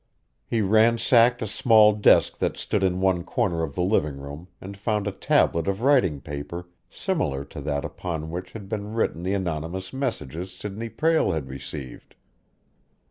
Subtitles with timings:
[0.47, 4.75] He ransacked a small desk that stood in one corner of the living room and
[4.75, 9.35] found a tablet of writing paper similar to that upon which had been written the
[9.35, 12.15] anonymous messages Sidney Prale had received.